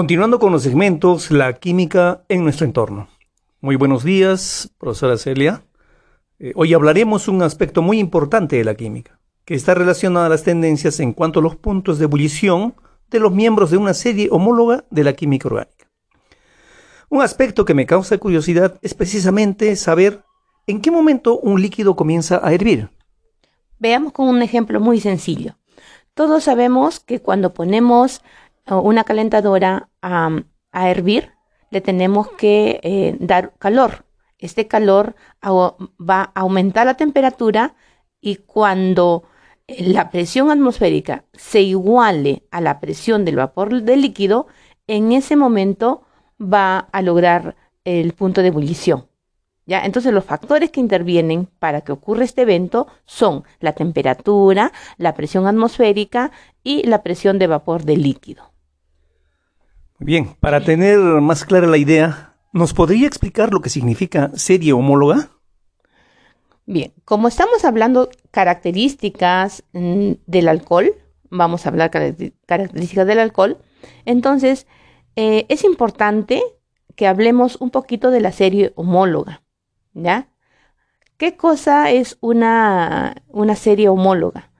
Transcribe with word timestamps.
Continuando 0.00 0.38
con 0.38 0.50
los 0.50 0.62
segmentos, 0.62 1.30
la 1.30 1.52
química 1.52 2.22
en 2.30 2.42
nuestro 2.42 2.64
entorno. 2.64 3.08
Muy 3.60 3.76
buenos 3.76 4.02
días, 4.02 4.72
profesora 4.78 5.18
Celia. 5.18 5.62
Eh, 6.38 6.52
hoy 6.54 6.72
hablaremos 6.72 7.28
un 7.28 7.42
aspecto 7.42 7.82
muy 7.82 7.98
importante 7.98 8.56
de 8.56 8.64
la 8.64 8.74
química, 8.76 9.20
que 9.44 9.52
está 9.52 9.74
relacionado 9.74 10.24
a 10.24 10.30
las 10.30 10.42
tendencias 10.42 11.00
en 11.00 11.12
cuanto 11.12 11.40
a 11.40 11.42
los 11.42 11.54
puntos 11.56 11.98
de 11.98 12.06
ebullición 12.06 12.76
de 13.10 13.20
los 13.20 13.30
miembros 13.30 13.70
de 13.70 13.76
una 13.76 13.92
serie 13.92 14.30
homóloga 14.30 14.86
de 14.88 15.04
la 15.04 15.12
química 15.12 15.48
orgánica. 15.48 15.90
Un 17.10 17.20
aspecto 17.20 17.66
que 17.66 17.74
me 17.74 17.84
causa 17.84 18.16
curiosidad 18.16 18.78
es 18.80 18.94
precisamente 18.94 19.76
saber 19.76 20.22
en 20.66 20.80
qué 20.80 20.90
momento 20.90 21.38
un 21.38 21.60
líquido 21.60 21.94
comienza 21.94 22.40
a 22.42 22.54
hervir. 22.54 22.88
Veamos 23.78 24.14
con 24.14 24.28
un 24.28 24.40
ejemplo 24.40 24.80
muy 24.80 24.98
sencillo. 24.98 25.58
Todos 26.14 26.44
sabemos 26.44 27.00
que 27.00 27.20
cuando 27.20 27.52
ponemos 27.52 28.22
una 28.66 29.04
calentadora 29.04 29.88
a, 30.02 30.30
hervir, 30.72 31.32
le 31.70 31.80
tenemos 31.80 32.28
que 32.32 32.80
eh, 32.82 33.16
dar 33.18 33.54
calor. 33.58 34.04
Este 34.38 34.66
calor 34.66 35.14
va 35.44 36.32
a 36.34 36.40
aumentar 36.40 36.86
la 36.86 36.94
temperatura 36.94 37.74
y 38.20 38.36
cuando 38.36 39.24
eh, 39.66 39.84
la 39.84 40.10
presión 40.10 40.50
atmosférica 40.50 41.24
se 41.32 41.62
iguale 41.62 42.44
a 42.50 42.60
la 42.60 42.80
presión 42.80 43.24
del 43.24 43.36
vapor 43.36 43.82
del 43.82 44.00
líquido, 44.00 44.46
en 44.86 45.12
ese 45.12 45.36
momento 45.36 46.02
va 46.40 46.78
a 46.78 47.02
lograr 47.02 47.56
el 47.84 48.12
punto 48.14 48.42
de 48.42 48.48
ebullición. 48.48 49.06
¿Ya? 49.66 49.84
Entonces 49.84 50.12
los 50.12 50.24
factores 50.24 50.70
que 50.70 50.80
intervienen 50.80 51.46
para 51.46 51.82
que 51.82 51.92
ocurra 51.92 52.24
este 52.24 52.42
evento 52.42 52.88
son 53.04 53.44
la 53.60 53.72
temperatura, 53.72 54.72
la 54.96 55.14
presión 55.14 55.46
atmosférica 55.46 56.32
y 56.64 56.82
la 56.88 57.04
presión 57.04 57.38
de 57.38 57.46
vapor 57.46 57.84
del 57.84 58.02
líquido. 58.02 58.49
Bien, 60.02 60.34
para 60.40 60.62
tener 60.62 60.98
más 60.98 61.44
clara 61.44 61.66
la 61.66 61.76
idea, 61.76 62.34
¿nos 62.54 62.72
podría 62.72 63.06
explicar 63.06 63.52
lo 63.52 63.60
que 63.60 63.68
significa 63.68 64.30
serie 64.34 64.72
homóloga? 64.72 65.28
Bien, 66.64 66.94
como 67.04 67.28
estamos 67.28 67.66
hablando 67.66 68.08
características 68.30 69.62
mm, 69.74 70.12
del 70.26 70.48
alcohol, 70.48 70.94
vamos 71.28 71.66
a 71.66 71.68
hablar 71.68 71.90
características 71.90 73.06
del 73.06 73.18
alcohol, 73.18 73.58
entonces 74.06 74.66
eh, 75.16 75.44
es 75.50 75.64
importante 75.64 76.42
que 76.96 77.06
hablemos 77.06 77.56
un 77.60 77.70
poquito 77.70 78.10
de 78.10 78.22
la 78.22 78.32
serie 78.32 78.72
homóloga, 78.76 79.42
¿ya? 79.92 80.28
¿Qué 81.18 81.36
cosa 81.36 81.90
es 81.90 82.16
una, 82.22 83.22
una 83.28 83.54
serie 83.54 83.90
homóloga? 83.90 84.50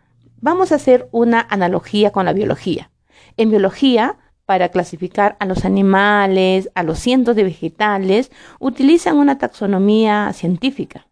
Vamos 0.42 0.70
a 0.70 0.74
hacer 0.74 1.08
una 1.12 1.40
analogía 1.48 2.12
con 2.12 2.26
la 2.26 2.34
biología. 2.34 2.90
En 3.38 3.48
biología 3.48 4.18
para 4.50 4.70
clasificar 4.70 5.36
a 5.38 5.46
los 5.46 5.64
animales, 5.64 6.70
a 6.74 6.82
los 6.82 6.98
cientos 6.98 7.36
de 7.36 7.44
vegetales, 7.44 8.32
utilizan 8.58 9.16
una 9.16 9.38
taxonomía 9.38 10.32
científica. 10.32 11.06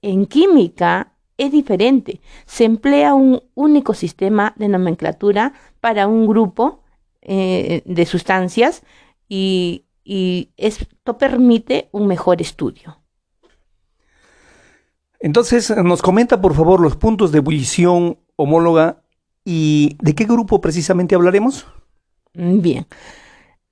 En 0.00 0.24
química 0.24 1.12
es 1.36 1.52
diferente. 1.52 2.22
Se 2.46 2.64
emplea 2.64 3.12
un 3.12 3.42
único 3.54 3.92
sistema 3.92 4.54
de 4.56 4.68
nomenclatura 4.68 5.52
para 5.82 6.06
un 6.06 6.26
grupo 6.26 6.82
eh, 7.20 7.82
de 7.84 8.06
sustancias 8.06 8.84
y, 9.28 9.84
y 10.02 10.48
esto 10.56 11.18
permite 11.18 11.90
un 11.92 12.06
mejor 12.06 12.40
estudio. 12.40 13.02
Entonces, 15.20 15.76
nos 15.84 16.00
comenta 16.00 16.40
por 16.40 16.54
favor 16.54 16.80
los 16.80 16.96
puntos 16.96 17.32
de 17.32 17.38
ebullición 17.40 18.18
homóloga 18.36 19.02
y 19.44 19.98
de 20.00 20.14
qué 20.14 20.24
grupo 20.24 20.62
precisamente 20.62 21.14
hablaremos. 21.14 21.66
Mm, 22.36 22.60
bien. 22.60 22.86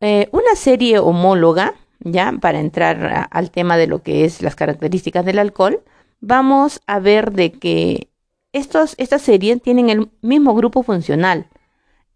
Eh, 0.00 0.28
una 0.32 0.54
serie 0.56 0.98
homóloga, 0.98 1.74
ya 2.00 2.32
para 2.40 2.60
entrar 2.60 3.28
al 3.30 3.50
tema 3.50 3.76
de 3.76 3.86
lo 3.86 4.02
que 4.02 4.24
es 4.24 4.42
las 4.42 4.56
características 4.56 5.24
del 5.24 5.38
alcohol, 5.38 5.82
vamos 6.20 6.80
a 6.86 6.98
ver 6.98 7.32
de 7.32 7.52
que 7.52 8.08
estos, 8.52 8.94
esta 8.98 9.18
serie 9.18 9.56
tienen 9.58 9.90
el 9.90 10.10
mismo 10.22 10.54
grupo 10.54 10.82
funcional 10.82 11.48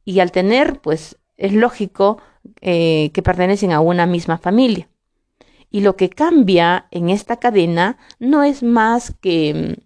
y 0.05 0.21
al 0.21 0.33
tener, 0.33 0.81
pues 0.81 1.19
es 1.37 1.53
lógico 1.53 2.19
eh, 2.61 3.11
que 3.13 3.23
pertenecen 3.23 3.73
a 3.73 3.81
una 3.81 4.07
misma 4.07 4.39
familia. 4.39 4.89
Y 5.71 5.83
lo 5.83 5.97
que 5.97 6.11
cambia 6.11 6.87
en 6.91 7.11
esta 7.11 7.37
cadena 7.37 7.99
no 8.19 8.43
es 8.43 8.63
más 8.63 9.15
que, 9.21 9.79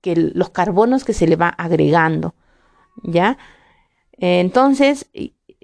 que 0.00 0.16
los 0.16 0.50
carbonos 0.50 1.04
que 1.04 1.12
se 1.12 1.28
le 1.28 1.36
va 1.36 1.48
agregando, 1.48 2.34
¿ya? 3.04 3.38
Entonces, 4.18 5.08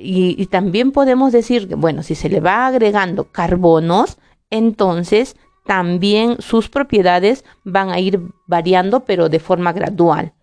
y, 0.01 0.47
también 0.47 0.93
podemos 0.93 1.33
decir 1.33 1.69
que, 1.69 1.75
bueno, 1.75 2.05
si 2.05 2.15
se 2.15 2.29
le 2.29 2.39
va 2.39 2.69
agregando 2.69 3.33
carbonos, 3.33 4.19
entonces 4.49 5.37
también 5.67 6.41
sus 6.41 6.69
propiedades 6.69 7.45
van 7.65 7.91
a 7.91 7.99
ir 7.99 8.21
variando, 8.47 9.01
pero 9.05 9.29
de 9.29 9.41
forma 9.41 9.73
gradual. 9.73 10.35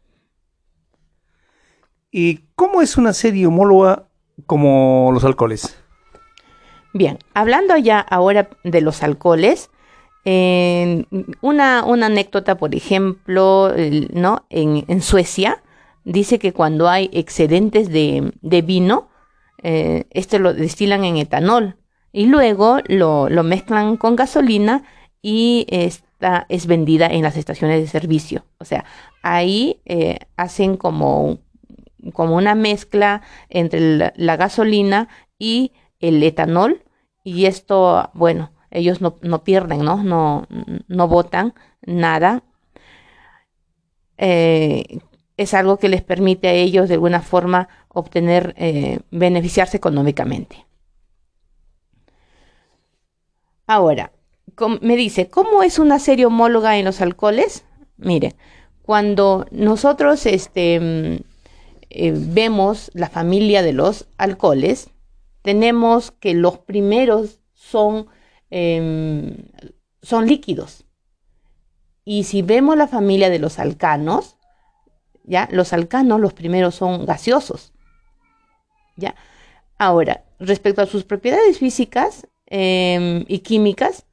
¿Y 2.11 2.41
cómo 2.55 2.81
es 2.81 2.97
una 2.97 3.13
serie 3.13 3.47
homóloga 3.47 4.09
como 4.45 5.11
los 5.13 5.23
alcoholes? 5.23 5.77
Bien, 6.93 7.17
hablando 7.33 7.77
ya 7.77 8.01
ahora 8.01 8.49
de 8.65 8.81
los 8.81 9.03
alcoholes, 9.03 9.69
una, 10.25 11.85
una, 11.85 12.05
anécdota, 12.07 12.57
por 12.57 12.75
ejemplo, 12.75 13.71
¿no? 14.11 14.45
En, 14.49 15.01
Suecia, 15.01 15.63
dice 16.03 16.39
que 16.39 16.51
cuando 16.51 16.89
hay 16.89 17.09
excedentes 17.13 17.89
de, 17.89 18.33
de 18.41 18.61
vino, 18.61 19.07
eh, 19.67 20.05
este 20.11 20.37
lo 20.37 20.53
destilan 20.53 21.03
en 21.05 21.17
etanol 21.17 21.75
y 22.11 22.27
luego 22.27 22.77
lo, 22.85 23.27
mezclan 23.43 23.97
con 23.97 24.15
gasolina 24.15 24.83
y 25.23 25.65
esta 25.69 26.45
es 26.49 26.67
vendida 26.67 27.07
en 27.07 27.23
las 27.23 27.35
estaciones 27.35 27.81
de 27.81 27.87
servicio. 27.87 28.45
O 28.59 28.65
sea, 28.65 28.85
ahí 29.23 29.81
eh, 29.85 30.19
hacen 30.37 30.77
como, 30.77 31.39
como 32.13 32.35
una 32.35 32.53
mezcla 32.53 33.23
entre 33.49 34.13
la, 34.15 34.35
gasolina 34.37 35.09
y 35.39 35.71
el 35.99 36.21
etanol 36.21 36.83
y 37.23 37.45
esto, 37.45 38.11
bueno, 38.13 38.51
ellos 38.69 39.01
no, 39.01 39.43
pierden, 39.43 39.83
¿no? 39.83 40.03
No, 40.03 40.47
no 40.87 41.07
botan 41.07 41.55
nada. 41.81 42.43
Eh, 44.19 44.99
es 45.37 45.55
algo 45.55 45.77
que 45.77 45.89
les 45.89 46.03
permite 46.03 46.49
a 46.49 46.53
ellos 46.53 46.87
de 46.87 46.93
alguna 46.93 47.21
forma 47.21 47.67
obtener, 47.95 48.53
eh, 48.57 48.99
beneficiarse 49.09 49.77
económicamente. 49.77 50.67
Ahora, 53.65 54.11
me 54.81 54.95
dice, 54.95 55.29
¿cómo 55.29 55.63
es 55.63 55.79
una 55.79 55.97
serie 55.97 56.25
homóloga 56.25 56.77
en 56.77 56.85
los 56.85 57.01
alcoholes? 57.01 57.65
Mire, 57.97 58.35
cuando 58.83 59.45
nosotros 59.51 60.25
este, 60.25 60.79
mm, 60.79 61.23
eh, 61.89 62.13
vemos 62.13 62.91
la 62.93 63.09
familia 63.09 63.63
de 63.63 63.73
los 63.73 64.07
alcoholes, 64.17 64.89
tenemos 65.41 66.11
que 66.11 66.33
los 66.33 66.59
primeros 66.59 67.39
son, 67.53 68.07
em, 68.49 69.37
son 70.01 70.27
líquidos. 70.27 70.85
Y 72.03 72.25
si 72.25 72.41
vemos 72.41 72.77
la 72.77 72.87
familia 72.87 73.29
de 73.29 73.39
los 73.39 73.57
alcanos, 73.57 74.37
ya 75.23 75.47
los 75.51 75.71
alcanos, 75.71 76.19
los 76.19 76.33
primeros 76.33 76.75
son 76.75 77.05
gaseosos. 77.05 77.71
¿Ya? 78.95 79.15
Ahora, 79.77 80.23
respecto 80.39 80.81
a 80.81 80.85
sus 80.85 81.03
propiedades 81.03 81.59
físicas 81.59 82.27
em, 82.47 83.25
y 83.27 83.39
químicas, 83.39 84.05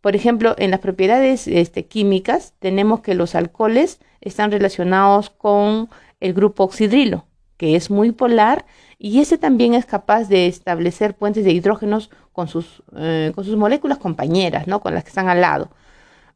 por 0.00 0.16
ejemplo, 0.16 0.54
en 0.58 0.70
las 0.70 0.80
propiedades 0.80 1.46
este, 1.48 1.86
químicas 1.86 2.54
tenemos 2.58 3.00
que 3.00 3.14
los 3.14 3.34
alcoholes 3.34 4.00
están 4.20 4.50
relacionados 4.50 5.30
con 5.30 5.90
el 6.20 6.32
grupo 6.34 6.64
oxidrilo, 6.64 7.26
que 7.56 7.76
es 7.76 7.90
muy 7.90 8.12
polar 8.12 8.64
y 8.98 9.20
ese 9.20 9.38
también 9.38 9.74
es 9.74 9.86
capaz 9.86 10.28
de 10.28 10.46
establecer 10.46 11.14
puentes 11.14 11.44
de 11.44 11.52
hidrógenos 11.52 12.10
con 12.32 12.48
sus, 12.48 12.82
eh, 12.96 13.32
con 13.34 13.44
sus 13.44 13.56
moléculas 13.56 13.98
compañeras, 13.98 14.66
¿no? 14.66 14.80
con 14.80 14.94
las 14.94 15.04
que 15.04 15.08
están 15.08 15.28
al 15.28 15.40
lado. 15.40 15.70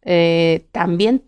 Eh, 0.03 0.67
también 0.73 1.23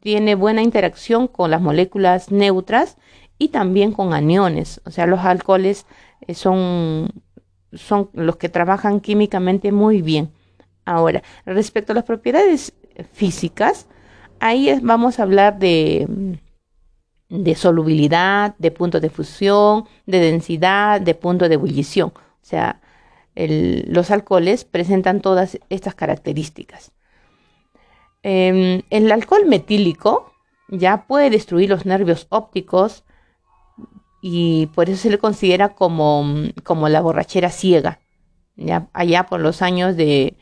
tiene 0.00 0.34
buena 0.34 0.62
interacción 0.62 1.26
con 1.26 1.50
las 1.50 1.60
moléculas 1.60 2.30
neutras 2.30 2.96
y 3.38 3.48
también 3.48 3.92
con 3.92 4.12
aniones. 4.12 4.80
O 4.84 4.90
sea, 4.90 5.06
los 5.06 5.20
alcoholes 5.20 5.86
eh, 6.26 6.34
son, 6.34 7.22
son 7.72 8.10
los 8.12 8.36
que 8.36 8.48
trabajan 8.48 9.00
químicamente 9.00 9.72
muy 9.72 10.02
bien. 10.02 10.32
Ahora, 10.84 11.22
respecto 11.44 11.92
a 11.92 11.94
las 11.94 12.04
propiedades 12.04 12.72
físicas, 13.12 13.86
ahí 14.40 14.78
vamos 14.82 15.18
a 15.18 15.22
hablar 15.24 15.58
de, 15.58 16.38
de 17.28 17.54
solubilidad, 17.54 18.54
de 18.58 18.70
punto 18.70 19.00
de 19.00 19.10
fusión, 19.10 19.84
de 20.06 20.18
densidad, 20.18 21.00
de 21.00 21.14
punto 21.14 21.48
de 21.48 21.54
ebullición. 21.54 22.12
O 22.16 22.44
sea, 22.44 22.80
los 23.34 24.10
alcoholes 24.10 24.64
presentan 24.64 25.20
todas 25.20 25.58
estas 25.68 25.94
características. 25.94 26.92
Em, 28.22 28.82
el 28.90 29.12
alcohol 29.12 29.46
metílico 29.46 30.32
ya 30.68 31.06
puede 31.06 31.30
destruir 31.30 31.70
los 31.70 31.86
nervios 31.86 32.26
ópticos, 32.30 33.04
y 34.30 34.66
por 34.74 34.90
eso 34.90 35.04
se 35.04 35.10
le 35.10 35.16
considera 35.16 35.70
como, 35.70 36.22
como 36.62 36.90
la 36.90 37.00
borrachera 37.00 37.50
ciega. 37.50 38.00
Ya, 38.56 38.90
allá 38.92 39.24
por 39.24 39.40
los 39.40 39.62
años 39.62 39.96
de 39.96 40.36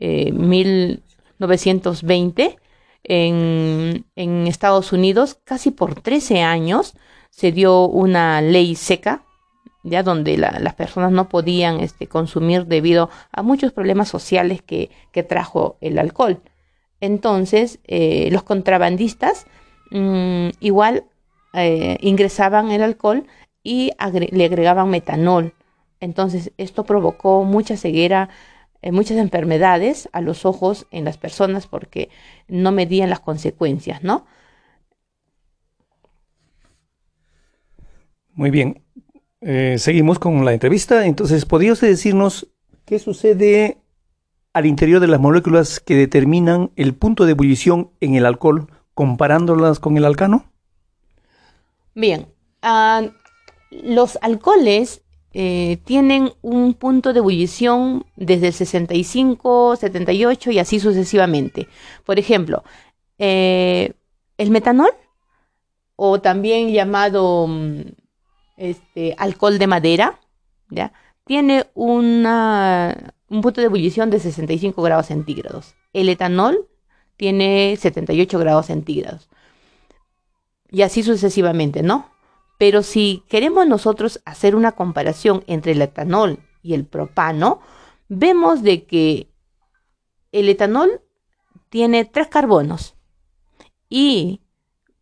1920, 0.00 2.56
en, 3.04 4.06
en 4.16 4.46
Estados 4.46 4.94
Unidos, 4.94 5.38
casi 5.44 5.70
por 5.70 6.00
13 6.00 6.40
años, 6.42 6.94
se 7.28 7.52
dio 7.52 7.86
una 7.86 8.40
ley 8.40 8.74
seca 8.74 9.22
ya 9.82 10.02
donde 10.02 10.38
las 10.38 10.74
personas 10.74 11.12
no 11.12 11.28
podían 11.28 11.80
este, 11.80 12.06
consumir 12.08 12.64
debido 12.66 13.10
a 13.30 13.42
muchos 13.42 13.72
problemas 13.72 14.08
sociales 14.08 14.62
que, 14.62 14.90
trajo 15.28 15.76
el 15.82 15.98
alcohol. 15.98 16.40
Entonces, 17.00 17.80
eh, 17.84 18.30
los 18.32 18.42
contrabandistas 18.42 19.44
mm, 19.90 20.48
igual 20.60 21.04
eh, 21.56 21.98
ingresaban 22.00 22.70
el 22.70 22.82
alcohol 22.82 23.26
y 23.62 23.92
le 24.30 24.44
agregaban 24.44 24.90
metanol. 24.90 25.54
Entonces, 26.00 26.52
esto 26.58 26.84
provocó 26.84 27.44
mucha 27.44 27.76
ceguera, 27.76 28.28
eh, 28.82 28.92
muchas 28.92 29.16
enfermedades 29.16 30.08
a 30.12 30.20
los 30.20 30.44
ojos 30.44 30.86
en 30.90 31.04
las 31.04 31.16
personas 31.16 31.66
porque 31.66 32.10
no 32.46 32.72
medían 32.72 33.10
las 33.10 33.20
consecuencias, 33.20 34.04
¿no? 34.04 34.26
Muy 38.34 38.50
bien. 38.50 38.82
Eh, 39.40 39.76
seguimos 39.78 40.18
con 40.18 40.44
la 40.44 40.52
entrevista. 40.52 41.06
Entonces, 41.06 41.46
¿podría 41.46 41.72
usted 41.72 41.88
decirnos 41.88 42.48
qué 42.84 42.98
sucede 42.98 43.78
al 44.52 44.66
interior 44.66 45.00
de 45.00 45.08
las 45.08 45.20
moléculas 45.20 45.80
que 45.80 45.96
determinan 45.96 46.70
el 46.76 46.94
punto 46.94 47.24
de 47.24 47.32
ebullición 47.32 47.90
en 48.00 48.14
el 48.14 48.26
alcohol 48.26 48.68
comparándolas 48.94 49.80
con 49.80 49.96
el 49.96 50.04
alcano? 50.04 50.44
Bien, 51.96 52.26
ah, 52.60 53.04
los 53.70 54.18
alcoholes 54.20 55.00
eh, 55.32 55.78
tienen 55.86 56.30
un 56.42 56.74
punto 56.74 57.14
de 57.14 57.20
ebullición 57.20 58.04
desde 58.16 58.48
el 58.48 58.52
65, 58.52 59.76
78 59.76 60.50
y 60.50 60.58
así 60.58 60.78
sucesivamente. 60.78 61.68
Por 62.04 62.18
ejemplo, 62.18 62.64
eh, 63.18 63.94
el 64.36 64.50
metanol, 64.50 64.90
o 65.96 66.20
también 66.20 66.70
llamado 66.70 67.46
mm, 67.48 67.80
este, 68.58 69.14
alcohol 69.16 69.58
de 69.58 69.66
madera. 69.66 70.20
Tiene 71.24 71.64
una, 71.72 73.14
un 73.30 73.40
punto 73.40 73.62
de 73.62 73.68
ebullición 73.68 74.10
de 74.10 74.20
65 74.20 74.82
grados 74.82 75.06
centígrados. 75.06 75.74
El 75.94 76.10
etanol 76.10 76.68
tiene 77.16 77.74
78 77.78 78.38
grados 78.38 78.66
centígrados. 78.66 79.30
Y 80.70 80.82
así 80.82 81.02
sucesivamente, 81.02 81.82
¿no? 81.82 82.10
Pero 82.58 82.82
si 82.82 83.22
queremos 83.28 83.66
nosotros 83.66 84.20
hacer 84.24 84.56
una 84.56 84.72
comparación 84.72 85.44
entre 85.46 85.72
el 85.72 85.82
etanol 85.82 86.40
y 86.62 86.74
el 86.74 86.86
propano, 86.86 87.60
vemos 88.08 88.62
de 88.62 88.84
que 88.84 89.30
el 90.32 90.48
etanol 90.48 91.02
tiene 91.68 92.04
tres 92.04 92.28
carbonos 92.28 92.94
y 93.88 94.40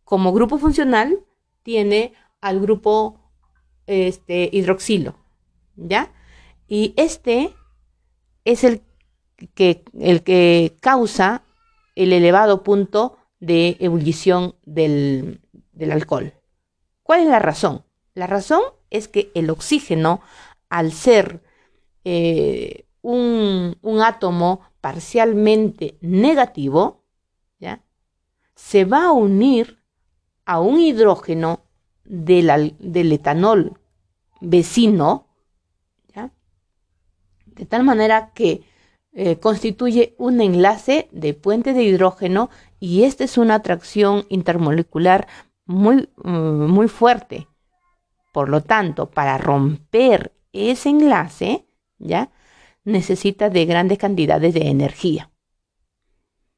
como 0.03 0.33
grupo 0.33 0.57
funcional 0.57 1.19
tiene 1.63 2.13
al 2.41 2.59
grupo 2.59 3.19
este, 3.87 4.49
hidroxilo, 4.51 5.15
¿ya? 5.75 6.11
Y 6.67 6.93
este 6.97 7.53
es 8.43 8.63
el 8.63 8.81
que, 9.53 9.83
el 9.99 10.23
que 10.23 10.77
causa 10.81 11.43
el 11.95 12.13
elevado 12.13 12.63
punto 12.63 13.17
de 13.39 13.77
ebullición 13.79 14.55
del, 14.65 15.41
alcohol. 15.91 16.33
¿Cuál 17.03 17.21
es 17.21 17.27
la 17.27 17.39
razón? 17.39 17.83
La 18.13 18.27
razón 18.27 18.61
es 18.89 19.07
que 19.07 19.31
el 19.35 19.49
oxígeno, 19.49 20.21
al 20.69 20.91
ser 20.91 21.41
eh, 22.03 22.85
un, 23.01 23.75
átomo 24.03 24.61
parcialmente 24.81 25.97
negativo, 26.01 27.03
¿ya? 27.59 27.83
se 28.55 28.85
va 28.85 29.05
a 29.05 29.11
unir 29.11 29.79
a 30.45 30.59
un 30.59 30.79
hidrógeno 30.79 31.61
del, 32.03 33.11
etanol 33.11 33.79
vecino, 34.41 35.27
de 37.45 37.65
tal 37.65 37.83
manera 37.83 38.31
que 38.33 38.63
eh, 39.13 39.37
constituye 39.39 40.13
un 40.17 40.41
enlace 40.41 41.07
de 41.13 41.33
puente 41.33 41.73
de 41.73 41.83
hidrógeno 41.83 42.49
y 42.81 43.03
esta 43.03 43.23
es 43.23 43.37
una 43.37 43.55
atracción 43.55 44.25
intermolecular 44.27 45.27
muy, 45.65 46.09
mm, 46.23 46.67
muy 46.67 46.87
fuerte. 46.87 47.47
Por 48.33 48.49
lo 48.49 48.61
tanto, 48.61 49.09
para 49.09 49.37
romper 49.37 50.33
ese 50.51 50.89
enlace, 50.89 51.67
¿ya? 51.97 52.31
necesita 52.83 53.49
de 53.49 53.65
grandes 53.65 53.97
cantidades 53.97 54.53
de 54.53 54.69
energía. 54.69 55.31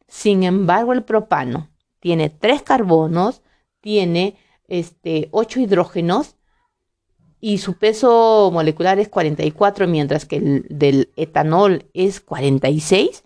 Sin 0.08 0.44
embargo, 0.44 0.94
el 0.94 1.04
propano 1.04 1.70
tiene 2.00 2.30
tres 2.30 2.62
carbonos, 2.62 3.42
tiene 3.82 4.38
este, 4.68 5.30
8 5.32 5.62
hidrógenos 5.62 6.36
y 7.40 7.60
su 7.60 7.78
peso 7.78 8.50
molecular 8.52 9.00
es 9.00 9.10
44, 9.10 9.88
mientras 9.88 10.26
que 10.26 10.38
el 10.38 10.66
del 10.70 11.12
etanol 11.16 11.86
es 11.94 12.20
46, 12.20 13.24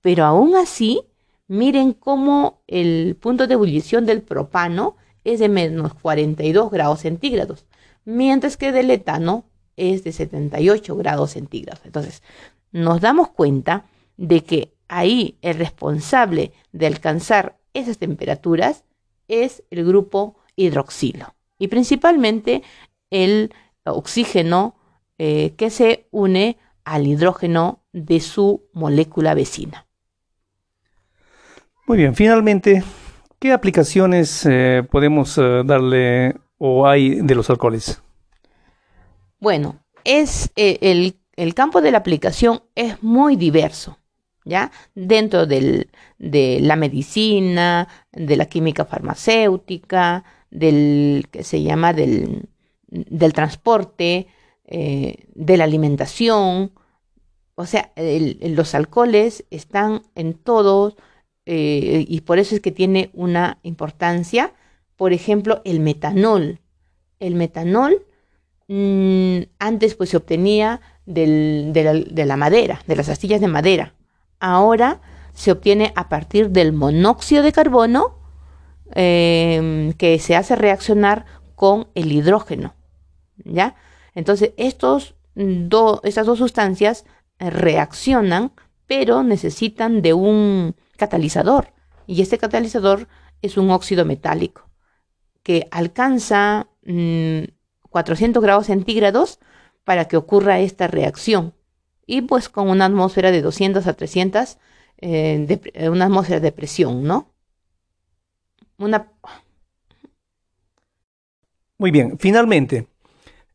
pero 0.00 0.24
aún 0.24 0.54
así, 0.54 1.02
miren 1.48 1.92
cómo 1.92 2.62
el 2.66 3.16
punto 3.20 3.46
de 3.46 3.54
ebullición 3.54 4.06
del 4.06 4.22
propano 4.22 4.96
es 5.24 5.40
de 5.40 5.48
menos 5.48 5.94
42 5.94 6.70
grados 6.70 7.00
centígrados, 7.00 7.66
mientras 8.04 8.56
que 8.56 8.72
del 8.72 8.90
etano 8.90 9.44
es 9.76 10.04
de 10.04 10.12
78 10.12 10.96
grados 10.96 11.32
centígrados. 11.32 11.84
Entonces, 11.84 12.22
nos 12.72 13.00
damos 13.00 13.30
cuenta 13.30 13.86
de 14.16 14.42
que 14.44 14.74
ahí 14.88 15.38
el 15.42 15.56
responsable 15.56 16.52
de 16.72 16.86
alcanzar 16.86 17.56
esas 17.72 17.98
temperaturas 17.98 18.84
es 19.28 19.62
el 19.70 19.84
grupo 19.84 20.36
hidroxilo 20.56 21.34
y 21.58 21.68
principalmente 21.68 22.62
el 23.10 23.52
oxígeno 23.84 24.76
eh, 25.18 25.54
que 25.56 25.70
se 25.70 26.06
une 26.10 26.58
al 26.84 27.06
hidrógeno 27.06 27.80
de 27.92 28.20
su 28.20 28.64
molécula 28.72 29.34
vecina. 29.34 29.86
Muy 31.86 31.98
bien, 31.98 32.14
finalmente, 32.14 32.82
¿qué 33.44 33.52
aplicaciones 33.52 34.46
eh, 34.46 34.82
podemos 34.90 35.36
eh, 35.36 35.60
darle 35.66 36.34
o 36.56 36.86
hay 36.86 37.20
de 37.20 37.34
los 37.34 37.50
alcoholes? 37.50 38.00
Bueno, 39.38 39.84
es 40.02 40.50
el, 40.56 41.18
el 41.36 41.52
campo 41.52 41.82
de 41.82 41.90
la 41.90 41.98
aplicación 41.98 42.62
es 42.74 43.02
muy 43.02 43.36
diverso. 43.36 43.98
¿ya? 44.46 44.72
Dentro 44.94 45.44
del, 45.44 45.90
de 46.18 46.58
la 46.62 46.76
medicina, 46.76 47.86
de 48.12 48.34
la 48.36 48.46
química 48.46 48.86
farmacéutica, 48.86 50.24
del 50.50 51.28
que 51.30 51.44
se 51.44 51.62
llama 51.62 51.92
del, 51.92 52.48
del 52.86 53.34
transporte, 53.34 54.26
eh, 54.64 55.26
de 55.34 55.56
la 55.58 55.64
alimentación. 55.64 56.72
O 57.56 57.66
sea, 57.66 57.92
los 57.94 58.74
alcoholes 58.74 59.44
están 59.50 60.00
en 60.14 60.32
todos 60.32 60.96
eh, 61.46 62.04
y 62.08 62.20
por 62.22 62.38
eso 62.38 62.54
es 62.54 62.60
que 62.60 62.72
tiene 62.72 63.10
una 63.12 63.58
importancia. 63.62 64.52
Por 64.96 65.12
ejemplo, 65.12 65.60
el 65.64 65.80
metanol. 65.80 66.60
El 67.20 67.34
metanol 67.34 68.04
mm, 68.68 69.38
antes 69.58 69.94
pues 69.94 70.10
se 70.10 70.16
obtenía 70.16 70.80
del, 71.06 71.70
de, 71.72 71.84
la, 71.84 71.92
de 71.94 72.26
la 72.26 72.36
madera, 72.36 72.80
de 72.86 72.96
las 72.96 73.08
astillas 73.08 73.40
de 73.40 73.48
madera. 73.48 73.94
Ahora 74.40 75.00
se 75.32 75.52
obtiene 75.52 75.92
a 75.96 76.08
partir 76.08 76.50
del 76.50 76.72
monóxido 76.72 77.42
de 77.42 77.52
carbono 77.52 78.24
Em, 78.96 79.92
que 79.94 80.18
se 80.20 80.36
hace 80.36 80.54
reaccionar 80.54 81.24
con 81.56 81.88
el 81.94 82.12
hidrógeno. 82.12 82.74
¿Ya? 83.44 83.74
Entonces, 84.14 84.52
estos 84.56 85.14
estas 86.04 86.26
dos 86.26 86.38
sustancias 86.38 87.04
eh, 87.40 87.50
reaccionan, 87.50 88.52
pero 88.86 89.24
necesitan 89.24 90.00
de 90.00 90.14
un 90.14 90.76
catalizador. 90.96 91.72
Y 92.06 92.22
este 92.22 92.38
catalizador 92.38 93.08
es 93.42 93.56
un 93.56 93.70
óxido 93.70 94.04
metálico 94.04 94.70
que 95.42 95.68
alcanza 95.70 96.68
400 96.82 98.40
mm, 98.40 98.44
grados 98.44 98.66
centígrados 98.66 99.38
para 99.84 100.06
que 100.06 100.16
ocurra 100.16 100.60
esta 100.60 100.86
reacción. 100.86 101.54
Y 102.06 102.22
pues 102.22 102.48
con 102.48 102.68
una 102.68 102.86
atmósfera 102.86 103.30
de 103.30 103.42
200 103.42 103.86
a 103.86 103.92
300, 103.94 104.58
eh, 104.98 105.60
de, 105.74 105.88
una 105.90 106.06
atmósfera 106.06 106.40
de 106.40 106.52
presión, 106.52 107.04
¿no? 107.04 107.34
una... 108.78 109.12
Muy 111.76 111.90
bien, 111.90 112.18
finalmente, 112.18 112.86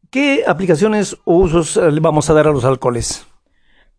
¿qué 0.09 0.43
aplicaciones 0.45 1.17
o 1.25 1.37
usos 1.37 1.77
eh, 1.77 1.91
le 1.91 1.99
vamos 1.99 2.29
a 2.29 2.33
dar 2.33 2.47
a 2.47 2.51
los 2.51 2.65
alcoholes? 2.65 3.25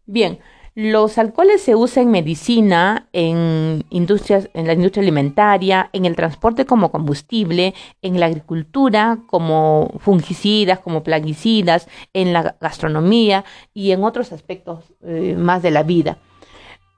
Bien, 0.06 0.40
Los 0.82 1.18
alcoholes 1.18 1.60
se 1.60 1.74
usan 1.74 2.04
en 2.04 2.10
medicina, 2.10 3.06
en 3.12 3.84
industrias, 3.90 4.48
en 4.54 4.66
la 4.66 4.72
industria 4.72 5.02
alimentaria, 5.02 5.90
en 5.92 6.06
el 6.06 6.16
transporte 6.16 6.64
como 6.64 6.90
combustible, 6.90 7.74
en 8.00 8.18
la 8.18 8.24
agricultura 8.24 9.18
como 9.26 9.92
fungicidas, 9.98 10.78
como 10.78 11.02
plaguicidas, 11.02 11.86
en 12.14 12.32
la 12.32 12.56
gastronomía 12.62 13.44
y 13.74 13.90
en 13.90 14.02
otros 14.04 14.32
aspectos 14.32 14.94
eh, 15.02 15.36
más 15.36 15.60
de 15.60 15.70
la 15.70 15.82
vida. 15.82 16.16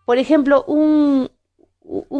Por 0.04 0.18
ejemplo, 0.18 0.62
un, 0.68 1.28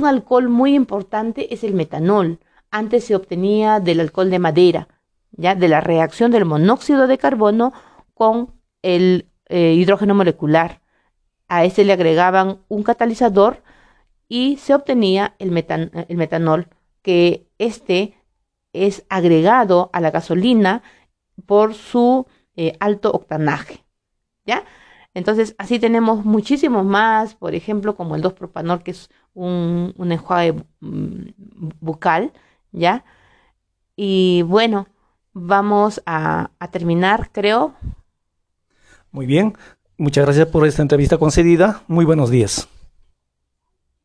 alcohol 0.05 0.49
muy 0.49 0.75
importante 0.75 1.55
es 1.55 1.63
el 1.63 1.75
metanol. 1.75 2.41
Antes 2.73 3.05
se 3.05 3.15
obtenía 3.15 3.79
del 3.79 4.01
alcohol 4.01 4.31
de 4.31 4.41
madera, 4.41 4.89
ya 5.31 5.55
de 5.55 5.69
la 5.69 5.81
reacción 5.81 6.33
del 6.33 6.45
monóxido 6.45 7.07
de 7.07 7.19
carbono 7.19 7.73
con 8.15 8.51
el 8.83 9.27
eh, 9.49 9.75
hidrógeno 9.75 10.17
molecular. 10.17 10.82
A 11.53 11.65
este 11.65 11.85
le 11.85 11.93
agregaban 11.93 12.61
un 12.69 12.83
catalizador 12.83 13.63
y 14.27 14.57
se 14.57 14.75
obtenía 14.75 15.35
el, 15.39 15.55
el 16.09 16.17
metanol, 16.17 16.69
que 17.03 17.47
este 17.59 18.17
es 18.73 19.05
agregado 19.11 19.91
a 19.93 20.01
la 20.01 20.11
gasolina 20.11 20.83
por 21.45 21.75
su 21.75 22.27
eh, 22.57 22.75
alto 22.81 23.11
octanaje. 23.13 23.85
¿Ya? 24.47 24.65
Entonces, 25.13 25.55
así 25.59 25.79
tenemos 25.79 26.25
muchísimos 26.25 26.87
más, 26.87 27.35
por 27.35 27.55
ejemplo, 27.55 27.97
como 27.97 28.17
el 28.17 28.23
2-propanol, 28.23 28.83
que 28.83 28.93
es 28.93 29.11
un, 29.35 29.93
enjuague 29.99 30.55
mm, 30.81 31.29
bucal, 31.81 32.33
¿ya? 32.71 33.05
Y 33.95 34.41
bueno, 34.47 34.87
vamos 35.35 36.01
a 36.07 36.49
terminar, 36.71 37.29
creo. 37.31 37.75
Muy 39.11 39.27
bien, 39.27 39.53
muchas 40.03 40.25
gracias 40.25 40.49
por 40.49 40.67
esta 40.67 40.83
entrevista 40.83 41.17
concedida. 41.17 41.83
Muy 41.87 42.05
buenos 42.05 42.29
días. 42.29 42.69